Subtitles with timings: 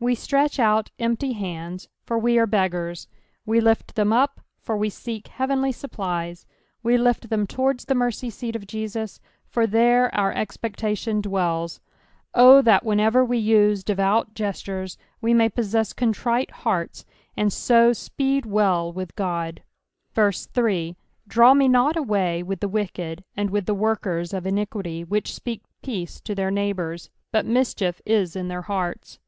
[0.00, 3.06] We stretch out empty hands, for we are beggars;
[3.44, 6.46] we lift ttiem up, for we seek heavenly supplies;
[6.82, 11.80] we lift them towards the merry seat of Jesus, for there our expectation dwells.
[12.32, 17.04] O that whenever we use devout gestures, we may possess contrite hearts,
[17.36, 19.58] and so speed well wltli
[20.16, 20.34] Ood.
[20.54, 20.96] 3
[21.28, 25.60] Draw me not away with the wicked, and with the workers of iniquity, which speak
[25.82, 29.18] peace to their neighbours, but mischief is in their hearts.